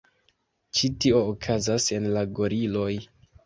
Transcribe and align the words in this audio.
Ĉi 0.79 0.89
tio 1.05 1.21
okazas 1.35 1.87
en 2.01 2.11
la 2.19 2.27
goriloj. 2.41 2.91